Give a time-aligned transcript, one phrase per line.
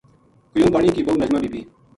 [0.53, 1.61] قیوم بانی کی بہو نجمہ بی بی